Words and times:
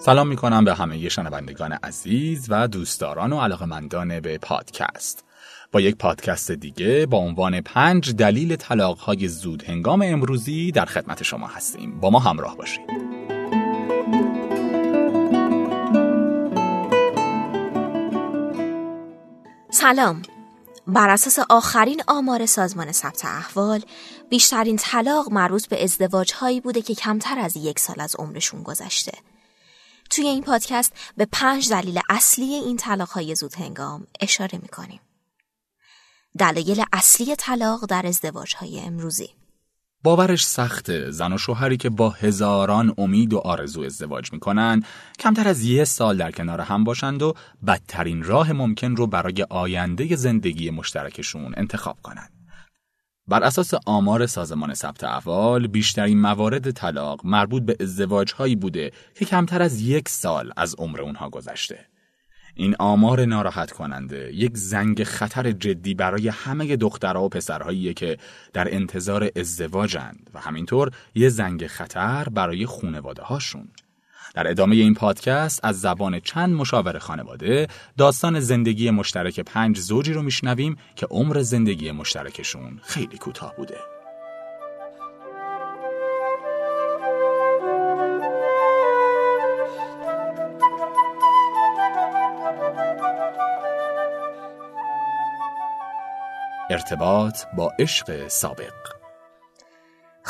سلام 0.00 0.28
می‌کنم 0.28 0.64
به 0.64 0.74
همه 0.74 1.08
شنوندگان 1.08 1.72
عزیز 1.72 2.46
و 2.48 2.68
دوستداران 2.68 3.32
و 3.32 3.40
علاقمندان 3.40 4.20
به 4.20 4.38
پادکست. 4.38 5.24
با 5.72 5.80
یک 5.80 5.96
پادکست 5.96 6.50
دیگه 6.50 7.06
با 7.06 7.18
عنوان 7.18 7.60
پنج 7.60 8.14
دلیل 8.14 8.56
طلاقهای 8.56 9.28
زود 9.28 9.62
هنگام 9.64 10.02
امروزی 10.02 10.72
در 10.72 10.84
خدمت 10.84 11.22
شما 11.22 11.46
هستیم. 11.46 12.00
با 12.00 12.10
ما 12.10 12.18
همراه 12.18 12.56
باشید. 12.56 12.90
سلام. 19.70 20.22
بر 20.86 21.10
اساس 21.10 21.38
آخرین 21.50 22.02
آمار 22.08 22.46
سازمان 22.46 22.92
ثبت 22.92 23.24
احوال 23.24 23.80
بیشترین 24.30 24.76
طلاق 24.76 25.32
مربوط 25.32 25.66
به 25.66 25.84
ازدواج 25.84 26.32
هایی 26.32 26.60
بوده 26.60 26.82
که 26.82 26.94
کمتر 26.94 27.38
از 27.38 27.56
یک 27.56 27.78
سال 27.78 28.00
از 28.00 28.16
عمرشون 28.18 28.62
گذشته. 28.62 29.12
توی 30.18 30.26
این 30.26 30.42
پادکست 30.42 30.92
به 31.16 31.26
پنج 31.32 31.70
دلیل 31.70 32.00
اصلی 32.08 32.44
این 32.44 32.76
طلاق 32.76 33.08
های 33.08 33.34
زود 33.34 33.54
هنگام 33.54 34.06
اشاره 34.20 34.58
می‌کنیم 34.62 35.00
دلایل 36.38 36.84
اصلی 36.92 37.36
طلاق 37.36 37.86
در 37.86 38.06
ازدواج 38.06 38.54
های 38.54 38.80
امروزی 38.80 39.28
باورش 40.02 40.46
سخته 40.46 41.10
زن 41.10 41.32
و 41.32 41.38
شوهری 41.38 41.76
که 41.76 41.90
با 41.90 42.10
هزاران 42.10 42.94
امید 42.98 43.32
و 43.32 43.38
آرزو 43.38 43.82
ازدواج 43.82 44.32
می‌کنن 44.32 44.82
کمتر 45.18 45.48
از 45.48 45.62
یه 45.64 45.84
سال 45.84 46.16
در 46.16 46.30
کنار 46.30 46.60
هم 46.60 46.84
باشند 46.84 47.22
و 47.22 47.34
بدترین 47.66 48.22
راه 48.22 48.52
ممکن 48.52 48.96
رو 48.96 49.06
برای 49.06 49.46
آینده 49.50 50.16
زندگی 50.16 50.70
مشترکشون 50.70 51.54
انتخاب 51.56 51.98
کنند. 52.02 52.37
بر 53.28 53.42
اساس 53.42 53.74
آمار 53.86 54.26
سازمان 54.26 54.74
ثبت 54.74 55.04
احوال 55.04 55.66
بیشترین 55.66 56.20
موارد 56.20 56.70
طلاق 56.70 57.20
مربوط 57.24 57.62
به 57.62 57.76
ازدواج 57.80 58.32
هایی 58.32 58.56
بوده 58.56 58.92
که 59.14 59.24
کمتر 59.24 59.62
از 59.62 59.80
یک 59.80 60.08
سال 60.08 60.52
از 60.56 60.74
عمر 60.78 61.00
اونها 61.00 61.30
گذشته. 61.30 61.78
این 62.54 62.76
آمار 62.78 63.24
ناراحت 63.24 63.70
کننده 63.70 64.30
یک 64.34 64.56
زنگ 64.56 65.04
خطر 65.04 65.52
جدی 65.52 65.94
برای 65.94 66.28
همه 66.28 66.76
دخترها 66.76 67.24
و 67.24 67.28
پسرهایی 67.28 67.94
که 67.94 68.18
در 68.52 68.74
انتظار 68.74 69.30
ازدواجند 69.36 70.30
و 70.34 70.40
همینطور 70.40 70.90
یه 71.14 71.28
زنگ 71.28 71.66
خطر 71.66 72.28
برای 72.28 72.66
خونواده 72.66 73.22
هاشون. 73.22 73.68
در 74.34 74.50
ادامه 74.50 74.76
این 74.76 74.94
پادکست 74.94 75.60
از 75.64 75.80
زبان 75.80 76.20
چند 76.20 76.54
مشاور 76.54 76.98
خانواده 76.98 77.68
داستان 77.96 78.40
زندگی 78.40 78.90
مشترک 78.90 79.40
پنج 79.40 79.78
زوجی 79.78 80.12
رو 80.12 80.22
میشنویم 80.22 80.76
که 80.96 81.06
عمر 81.10 81.40
زندگی 81.40 81.92
مشترکشون 81.92 82.80
خیلی 82.82 83.18
کوتاه 83.18 83.56
بوده. 83.56 83.78
ارتباط 96.70 97.42
با 97.56 97.72
عشق 97.78 98.28
سابق 98.28 98.97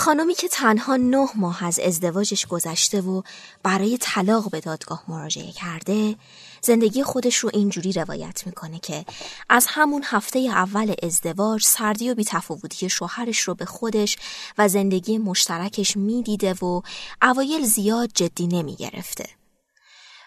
خانمی 0.08 0.34
که 0.34 0.48
تنها 0.48 0.96
نه 0.96 1.28
ماه 1.34 1.64
از 1.64 1.78
ازدواجش 1.78 2.46
گذشته 2.46 3.00
و 3.00 3.22
برای 3.62 3.98
طلاق 4.00 4.50
به 4.50 4.60
دادگاه 4.60 5.04
مراجعه 5.08 5.52
کرده 5.52 6.16
زندگی 6.62 7.02
خودش 7.02 7.36
رو 7.36 7.50
اینجوری 7.54 7.92
روایت 7.92 8.46
می‌کنه 8.46 8.78
که 8.78 9.04
از 9.48 9.66
همون 9.68 10.02
هفته 10.04 10.38
اول 10.38 10.94
ازدواج 11.02 11.64
سردی 11.64 12.10
و 12.10 12.14
بیتفاوتی 12.14 12.88
شوهرش 12.88 13.40
رو 13.40 13.54
به 13.54 13.64
خودش 13.64 14.16
و 14.58 14.68
زندگی 14.68 15.18
مشترکش 15.18 15.96
می‌دیده 15.96 16.54
و 16.54 16.82
اوایل 17.22 17.64
زیاد 17.64 18.10
جدی 18.14 18.46
نمی‌گرفته. 18.46 19.28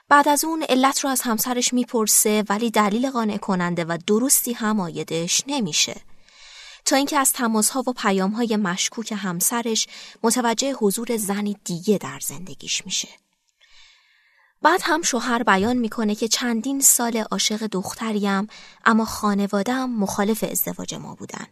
بعد 0.10 0.28
از 0.28 0.46
اون 0.46 0.64
علت 0.70 1.00
رو 1.00 1.10
از 1.10 1.22
همسرش 1.22 1.74
می‌پرسه 1.74 2.44
ولی 2.50 2.72
دلیل 2.72 3.10
قانع 3.10 3.38
کننده 3.38 3.86
و 3.86 3.98
درستی 4.08 4.54
هم 4.54 4.80
آیدش 4.80 5.44
نمیشه. 5.48 5.96
تا 6.92 6.98
اینکه 6.98 7.18
از 7.18 7.34
تماسها 7.34 7.84
و 7.88 7.94
پیامهای 7.94 8.56
مشکوک 8.56 9.14
همسرش 9.18 9.88
متوجه 10.24 10.74
حضور 10.74 11.18
زنی 11.18 11.58
دیگه 11.64 11.98
در 11.98 12.20
زندگیش 12.20 12.86
میشه. 12.86 13.08
بعد 14.62 14.80
هم 14.84 15.02
شوهر 15.02 15.44
بیان 15.44 15.78
می‌کنه 15.78 16.16
که 16.16 16.28
چندین 16.28 16.82
سال 16.82 17.18
عاشق 17.18 17.68
دختریم 17.68 18.48
اما 18.86 19.06
خانوادم 19.06 19.90
مخالف 19.90 20.44
ازدواج 20.44 20.94
ما 20.96 21.16
بودن 21.16 21.48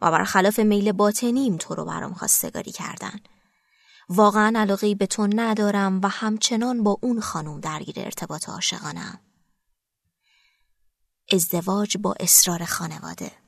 و 0.00 0.10
برخلاف 0.10 0.58
میل 0.58 0.92
باطنیم 0.92 1.56
تو 1.56 1.74
رو 1.74 1.84
برام 1.84 2.14
خواستگاری 2.14 2.72
کردن. 2.72 3.20
واقعا 4.08 4.60
علاقه 4.60 4.94
به 4.94 5.06
تو 5.06 5.26
ندارم 5.26 6.00
و 6.02 6.08
همچنان 6.08 6.82
با 6.82 6.98
اون 7.02 7.20
خانم 7.20 7.60
درگیر 7.60 8.00
ارتباط 8.00 8.48
عاشقانم. 8.48 9.20
ازدواج 11.32 11.96
با 11.96 12.14
اصرار 12.20 12.64
خانواده 12.64 13.47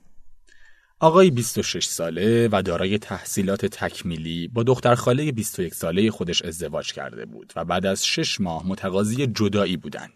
آقای 1.02 1.30
26 1.30 1.84
ساله 1.84 2.48
و 2.52 2.62
دارای 2.62 2.98
تحصیلات 2.98 3.66
تکمیلی 3.66 4.48
با 4.48 4.62
دختر 4.62 4.94
خاله 4.94 5.32
21 5.32 5.74
ساله 5.74 6.10
خودش 6.10 6.42
ازدواج 6.42 6.92
کرده 6.92 7.26
بود 7.26 7.52
و 7.56 7.64
بعد 7.64 7.86
از 7.86 8.06
6 8.06 8.40
ماه 8.40 8.66
متقاضی 8.66 9.26
جدایی 9.26 9.76
بودند. 9.76 10.12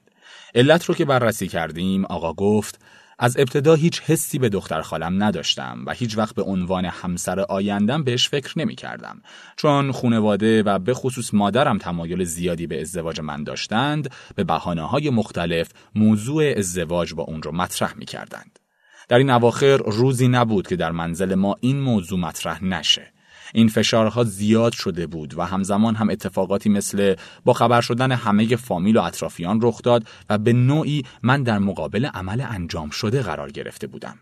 علت 0.55 0.85
رو 0.85 0.95
که 0.95 1.05
بررسی 1.05 1.49
کردیم 1.49 2.05
آقا 2.05 2.33
گفت 2.33 2.81
از 3.19 3.37
ابتدا 3.39 3.75
هیچ 3.75 4.01
حسی 4.01 4.39
به 4.39 4.49
دختر 4.49 4.83
خالم 4.83 5.23
نداشتم 5.23 5.85
و 5.87 5.93
هیچ 5.93 6.19
وقت 6.19 6.35
به 6.35 6.43
عنوان 6.43 6.85
همسر 6.85 7.41
آیندم 7.41 8.05
بهش 8.05 8.29
فکر 8.29 8.59
نمی 8.59 8.75
کردم 8.75 9.23
چون 9.57 9.93
خونواده 9.93 10.63
و 10.63 10.79
به 10.79 10.95
خصوص 10.95 11.35
مادرم 11.35 11.79
تمایل 11.79 12.25
زیادی 12.25 12.67
به 12.67 12.81
ازدواج 12.81 13.21
من 13.21 13.45
داشتند 13.45 14.11
به 14.35 14.45
بحانه 14.45 14.83
های 14.83 15.11
مختلف 15.11 15.69
موضوع 15.95 16.55
ازدواج 16.57 17.15
با 17.15 17.23
اون 17.23 17.43
رو 17.43 17.53
مطرح 17.53 17.95
می 17.97 18.05
کردند. 18.05 18.64
در 19.09 19.19
این 19.19 19.31
اواخر 19.31 19.77
روزی 19.77 20.29
نبود 20.29 20.67
که 20.67 20.77
در 20.77 20.93
منزل 20.93 21.35
ما 21.35 21.57
این 21.61 21.81
موضوع 21.81 22.19
مطرح 22.19 22.65
نشه. 22.65 23.13
این 23.55 23.69
فشارها 23.69 24.25
زیاد 24.25 24.73
شده 24.73 25.07
بود 25.07 25.39
و 25.39 25.43
همزمان 25.43 25.95
هم 25.95 26.11
اتفاقاتی 26.11 26.69
مثل 26.69 27.15
با 27.45 27.53
خبر 27.53 27.81
شدن 27.81 28.13
همه 28.13 28.57
فامیل 28.57 28.97
و 28.97 29.03
اطرافیان 29.03 29.59
رخ 29.63 29.83
داد 29.83 30.09
و 30.31 30.39
به 30.39 30.53
نوعی 30.53 31.03
من 31.23 31.43
در 31.43 31.59
مقابل 31.59 32.07
عمل 32.07 32.41
انجام 32.41 32.91
شده 32.91 33.23
قرار 33.23 33.51
گرفته 33.51 33.87
بودم. 33.87 34.19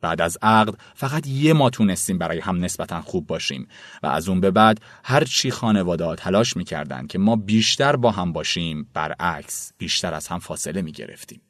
بعد 0.00 0.20
از 0.20 0.38
عقد 0.42 0.74
فقط 0.94 1.26
یه 1.26 1.52
ما 1.52 1.70
تونستیم 1.70 2.18
برای 2.18 2.40
هم 2.40 2.64
نسبتا 2.64 3.00
خوب 3.00 3.26
باشیم 3.26 3.68
و 4.02 4.06
از 4.06 4.28
اون 4.28 4.40
به 4.40 4.50
بعد 4.50 4.80
هر 5.04 5.24
چی 5.24 5.50
خانواده 5.50 6.14
تلاش 6.14 6.56
می‌کردند 6.56 7.08
که 7.08 7.18
ما 7.18 7.36
بیشتر 7.36 7.96
با 7.96 8.10
هم 8.10 8.32
باشیم 8.32 8.88
برعکس 8.94 9.72
بیشتر 9.78 10.14
از 10.14 10.28
هم 10.28 10.38
فاصله 10.38 10.82
می‌گرفتیم. 10.82 11.40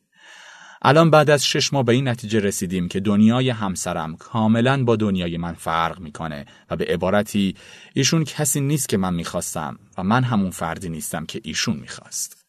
الان 0.84 1.10
بعد 1.10 1.31
از 1.31 1.44
شش 1.44 1.72
ماه 1.72 1.84
به 1.84 1.93
این 1.93 2.09
نتیجه 2.09 2.41
رسیدیم 2.41 2.88
که 2.88 3.00
دنیای 3.00 3.50
همسرم 3.50 4.16
کاملا 4.16 4.84
با 4.84 4.97
دنیای 4.97 5.37
من 5.37 5.54
فرق 5.54 6.00
می‌کنه 6.00 6.47
و 6.70 6.76
به 6.76 6.84
عبارتی 6.84 7.56
ایشون 7.94 8.25
کسی 8.25 8.60
نیست 8.60 8.88
که 8.88 8.97
من 8.97 9.15
می‌خواستم 9.15 9.78
و 9.98 10.03
من 10.03 10.25
همون 10.25 10.50
فردی 10.50 10.88
نیستم 10.88 11.26
که 11.26 11.41
ایشون 11.44 11.76
می‌خواست. 11.76 12.44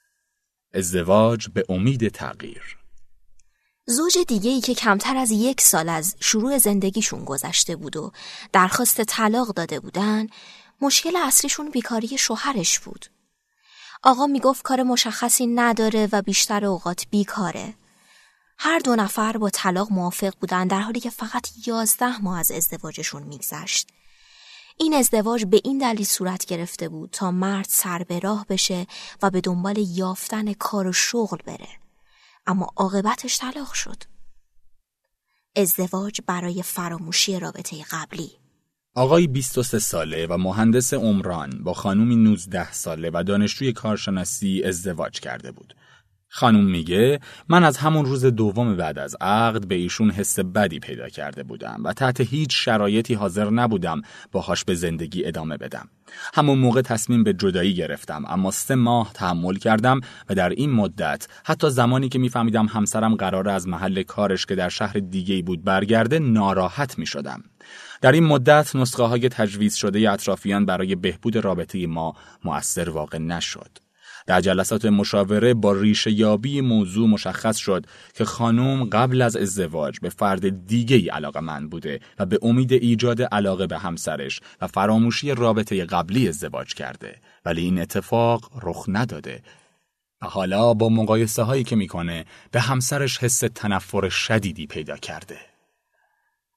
ازدواج 0.73 1.47
به 1.47 1.65
امید 1.69 2.07
تغییر 2.07 2.77
زوج 3.85 4.17
دیگه 4.27 4.51
ای 4.51 4.61
که 4.61 4.73
کمتر 4.73 5.17
از 5.17 5.31
یک 5.31 5.61
سال 5.61 5.89
از 5.89 6.15
شروع 6.19 6.57
زندگیشون 6.57 7.25
گذشته 7.25 7.75
بود 7.75 7.97
و 7.97 8.11
درخواست 8.53 9.01
طلاق 9.01 9.47
داده 9.47 9.79
بودن 9.79 10.27
مشکل 10.81 11.15
اصلیشون 11.25 11.71
بیکاری 11.71 12.17
شوهرش 12.17 12.79
بود. 12.79 13.05
آقا 14.03 14.27
می‌گفت 14.27 14.61
کار 14.61 14.83
مشخصی 14.83 15.47
نداره 15.47 16.09
و 16.11 16.21
بیشتر 16.21 16.65
اوقات 16.65 17.05
بیکاره. 17.09 17.73
هر 18.57 18.79
دو 18.79 18.95
نفر 18.95 19.37
با 19.37 19.49
طلاق 19.49 19.91
موافق 19.91 20.33
بودن 20.41 20.67
در 20.67 20.79
حالی 20.79 20.99
که 20.99 21.09
فقط 21.09 21.67
یازده 21.67 22.21
ماه 22.21 22.39
از 22.39 22.51
ازدواجشون 22.51 23.23
میگذشت. 23.23 23.87
این 24.77 24.93
ازدواج 24.93 25.45
به 25.45 25.61
این 25.63 25.77
دلیل 25.77 26.05
صورت 26.05 26.45
گرفته 26.45 26.89
بود 26.89 27.09
تا 27.09 27.31
مرد 27.31 27.65
سر 27.69 28.03
به 28.03 28.19
راه 28.19 28.45
بشه 28.49 28.87
و 29.21 29.29
به 29.29 29.41
دنبال 29.41 29.77
یافتن 29.77 30.53
کار 30.53 30.87
و 30.87 30.93
شغل 30.93 31.37
بره. 31.45 31.69
اما 32.45 32.67
عاقبتش 32.75 33.37
طلاق 33.37 33.73
شد. 33.73 34.03
ازدواج 35.55 36.21
برای 36.27 36.63
فراموشی 36.63 37.39
رابطه 37.39 37.85
قبلی 37.91 38.31
آقای 38.95 39.27
23 39.27 39.79
ساله 39.79 40.27
و 40.27 40.37
مهندس 40.37 40.93
عمران 40.93 41.63
با 41.63 41.73
خانومی 41.73 42.15
19 42.15 42.71
ساله 42.71 43.11
و 43.13 43.23
دانشجوی 43.27 43.73
کارشناسی 43.73 44.63
ازدواج 44.65 45.19
کرده 45.19 45.51
بود. 45.51 45.75
خانوم 46.35 46.65
میگه 46.65 47.19
من 47.49 47.63
از 47.63 47.77
همون 47.77 48.05
روز 48.05 48.25
دوم 48.25 48.77
بعد 48.77 48.99
از 48.99 49.15
عقد 49.21 49.67
به 49.67 49.75
ایشون 49.75 50.11
حس 50.11 50.39
بدی 50.39 50.79
پیدا 50.79 51.09
کرده 51.09 51.43
بودم 51.43 51.81
و 51.83 51.93
تحت 51.93 52.21
هیچ 52.21 52.65
شرایطی 52.65 53.13
حاضر 53.13 53.49
نبودم 53.49 54.01
باهاش 54.31 54.63
به 54.63 54.75
زندگی 54.75 55.25
ادامه 55.25 55.57
بدم. 55.57 55.89
همون 56.33 56.59
موقع 56.59 56.81
تصمیم 56.81 57.23
به 57.23 57.33
جدایی 57.33 57.73
گرفتم 57.73 58.25
اما 58.27 58.51
سه 58.51 58.75
ماه 58.75 59.11
تحمل 59.13 59.55
کردم 59.55 60.01
و 60.29 60.35
در 60.35 60.49
این 60.49 60.71
مدت 60.71 61.27
حتی 61.43 61.69
زمانی 61.69 62.09
که 62.09 62.19
میفهمیدم 62.19 62.65
همسرم 62.65 63.15
قرار 63.15 63.49
از 63.49 63.67
محل 63.67 64.03
کارش 64.03 64.45
که 64.45 64.55
در 64.55 64.69
شهر 64.69 64.93
دیگه 64.93 65.41
بود 65.41 65.63
برگرده 65.63 66.19
ناراحت 66.19 66.99
می 66.99 67.05
شدم. 67.05 67.43
در 68.01 68.11
این 68.11 68.23
مدت 68.23 68.75
نسخه 68.75 69.03
های 69.03 69.29
تجویز 69.29 69.75
شده 69.75 70.11
اطرافیان 70.11 70.65
برای 70.65 70.95
بهبود 70.95 71.37
رابطه 71.37 71.87
ما 71.87 72.15
مؤثر 72.43 72.89
واقع 72.89 73.17
نشد. 73.17 73.92
در 74.27 74.41
جلسات 74.41 74.85
مشاوره 74.85 75.53
با 75.53 75.73
ریشه 75.73 76.11
یابی 76.11 76.61
موضوع 76.61 77.09
مشخص 77.09 77.57
شد 77.57 77.85
که 78.13 78.25
خانم 78.25 78.83
قبل 78.83 79.21
از 79.21 79.35
ازدواج 79.35 79.99
به 79.99 80.09
فرد 80.09 80.65
دیگه 80.65 80.95
ای 80.95 81.09
علاقه 81.09 81.39
من 81.39 81.69
بوده 81.69 81.99
و 82.19 82.25
به 82.25 82.39
امید 82.41 82.73
ایجاد 82.73 83.21
علاقه 83.21 83.67
به 83.67 83.77
همسرش 83.77 84.39
و 84.61 84.67
فراموشی 84.67 85.31
رابطه 85.31 85.85
قبلی 85.85 86.27
ازدواج 86.27 86.73
کرده. 86.73 87.21
ولی 87.45 87.61
این 87.61 87.81
اتفاق 87.81 88.51
رخ 88.63 88.85
نداده. 88.87 89.43
و 90.21 90.25
حالا 90.25 90.73
با 90.73 90.89
مقایسه 90.89 91.43
هایی 91.43 91.63
که 91.63 91.75
می‌کنه 91.75 92.25
به 92.51 92.61
همسرش 92.61 93.17
حس 93.17 93.43
تنفر 93.55 94.09
شدیدی 94.09 94.67
پیدا 94.67 94.97
کرده. 94.97 95.37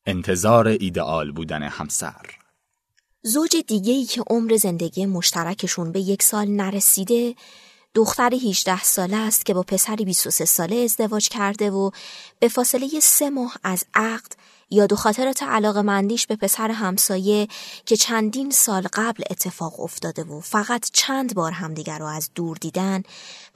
انتظار 0.07 0.67
ایدئال 0.67 1.33
بودن 1.33 1.63
همسر. 1.63 2.27
زوج 3.27 3.57
دیگه 3.67 4.05
که 4.05 4.23
عمر 4.31 4.57
زندگی 4.57 5.07
مشترکشون 5.07 5.93
به 5.93 6.01
یک 6.01 6.23
سال 6.23 6.49
نرسیده 6.49 7.35
دختری 7.95 8.51
18 8.51 8.83
ساله 8.83 9.17
است 9.17 9.47
که 9.47 9.55
با 9.55 9.63
پسری 9.63 10.05
23 10.05 10.45
ساله 10.45 10.77
ازدواج 10.77 11.29
کرده 11.29 11.71
و 11.71 11.91
به 12.39 12.49
فاصله 12.49 12.89
سه 13.03 13.31
ماه 13.31 13.57
از 13.65 13.85
عقد 13.95 14.33
یا 14.71 14.87
دو 14.87 14.97
خاطرات 14.97 15.43
علاقه 15.43 15.83
مندیش 15.83 16.27
به 16.27 16.37
پسر 16.37 16.71
همسایه 16.71 17.49
که 17.87 17.97
چندین 17.97 18.51
سال 18.51 18.89
قبل 18.93 19.23
اتفاق 19.31 19.81
افتاده 19.81 20.25
و 20.25 20.41
فقط 20.41 20.91
چند 20.93 21.35
بار 21.35 21.53
همدیگر 21.53 21.99
رو 21.99 22.07
از 22.07 22.31
دور 22.35 22.57
دیدن 22.57 23.03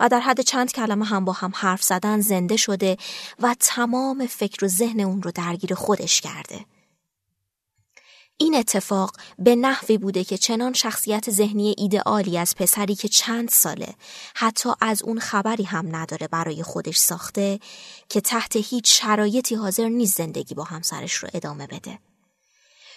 و 0.00 0.08
در 0.08 0.20
حد 0.20 0.40
چند 0.40 0.72
کلمه 0.72 1.04
هم 1.04 1.24
با 1.24 1.32
هم 1.32 1.52
حرف 1.54 1.82
زدن 1.82 2.20
زنده 2.20 2.56
شده 2.56 2.96
و 3.38 3.56
تمام 3.60 4.26
فکر 4.26 4.64
و 4.64 4.68
ذهن 4.68 5.00
اون 5.00 5.22
رو 5.22 5.30
درگیر 5.30 5.74
خودش 5.74 6.20
کرده. 6.20 6.64
این 8.42 8.54
اتفاق 8.54 9.16
به 9.38 9.56
نحوی 9.56 9.98
بوده 9.98 10.24
که 10.24 10.38
چنان 10.38 10.72
شخصیت 10.72 11.30
ذهنی 11.30 11.74
ایدئالی 11.78 12.38
از 12.38 12.54
پسری 12.54 12.94
که 12.94 13.08
چند 13.08 13.48
ساله 13.48 13.94
حتی 14.34 14.68
از 14.80 15.02
اون 15.02 15.18
خبری 15.18 15.64
هم 15.64 15.96
نداره 15.96 16.28
برای 16.28 16.62
خودش 16.62 16.96
ساخته 16.96 17.60
که 18.08 18.20
تحت 18.20 18.56
هیچ 18.56 19.00
شرایطی 19.00 19.54
حاضر 19.54 19.88
نیست 19.88 20.16
زندگی 20.16 20.54
با 20.54 20.64
همسرش 20.64 21.14
رو 21.14 21.28
ادامه 21.34 21.66
بده. 21.66 21.98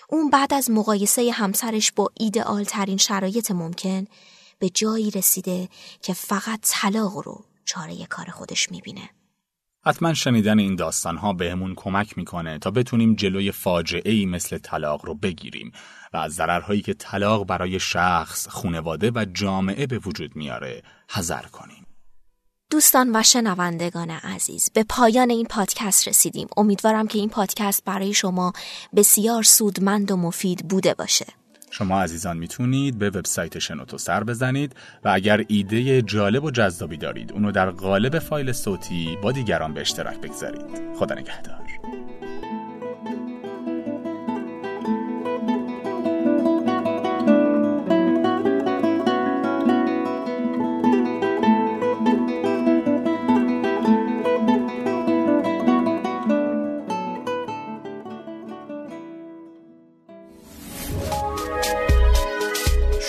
اون 0.09 0.29
بعد 0.29 0.53
از 0.53 0.71
مقایسه 0.71 1.31
همسرش 1.31 1.91
با 1.91 2.09
ایدئال 2.13 2.63
ترین 2.63 2.97
شرایط 2.97 3.51
ممکن 3.51 4.05
به 4.59 4.69
جایی 4.69 5.11
رسیده 5.11 5.69
که 6.01 6.13
فقط 6.13 6.59
طلاق 6.63 7.17
رو 7.17 7.45
چاره 7.65 8.05
کار 8.05 8.25
خودش 8.25 8.71
می‌بینه. 8.71 9.09
حتما 9.85 10.13
شنیدن 10.13 10.59
این 10.59 10.75
داستان 10.75 11.17
ها 11.17 11.33
بهمون 11.33 11.73
کمک 11.75 12.17
می‌کنه 12.17 12.59
تا 12.59 12.71
بتونیم 12.71 13.15
جلوی 13.15 13.51
فاجعه 13.51 14.11
ای 14.11 14.25
مثل 14.25 14.57
طلاق 14.57 15.05
رو 15.05 15.15
بگیریم 15.15 15.71
و 16.13 16.17
از 16.17 16.33
ضررهایی 16.33 16.81
که 16.81 16.93
طلاق 16.93 17.45
برای 17.47 17.79
شخص، 17.79 18.47
خونواده 18.47 19.11
و 19.15 19.25
جامعه 19.33 19.87
به 19.87 19.99
وجود 19.99 20.35
میاره 20.35 20.83
حذر 21.09 21.41
کنیم. 21.41 21.85
دوستان 22.69 23.15
و 23.15 23.23
شنوندگان 23.23 24.09
عزیز 24.09 24.71
به 24.73 24.83
پایان 24.89 25.29
این 25.29 25.45
پادکست 25.45 26.07
رسیدیم. 26.07 26.47
امیدوارم 26.57 27.07
که 27.07 27.19
این 27.19 27.29
پادکست 27.29 27.85
برای 27.85 28.13
شما 28.13 28.53
بسیار 28.95 29.43
سودمند 29.43 30.11
و 30.11 30.17
مفید 30.17 30.67
بوده 30.67 30.93
باشه. 30.93 31.25
شما 31.73 32.01
عزیزان 32.01 32.37
می‌تونید 32.37 32.99
به 32.99 33.09
وبسایت 33.09 33.59
شنوتو 33.59 33.97
سر 33.97 34.23
بزنید 34.23 34.75
و 35.03 35.09
اگر 35.09 35.45
ایده 35.47 36.01
جالب 36.01 36.43
و 36.43 36.51
جذابی 36.51 36.97
دارید 36.97 37.31
اونو 37.31 37.51
در 37.51 37.69
قالب 37.69 38.19
فایل 38.19 38.51
صوتی 38.51 39.17
با 39.21 39.31
دیگران 39.31 39.73
به 39.73 39.81
اشتراک 39.81 40.21
بگذارید. 40.21 40.61
خدا 40.95 41.15
نگهدار. 41.15 41.72